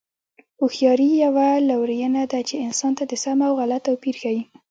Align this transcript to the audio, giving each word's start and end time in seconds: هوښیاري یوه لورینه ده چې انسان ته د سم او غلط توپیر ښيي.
هوښیاري 0.59 1.09
یوه 1.25 1.47
لورینه 1.69 2.21
ده 2.31 2.39
چې 2.47 2.55
انسان 2.65 2.91
ته 2.97 3.03
د 3.07 3.13
سم 3.23 3.39
او 3.47 3.53
غلط 3.59 3.81
توپیر 3.87 4.15
ښيي. 4.21 4.41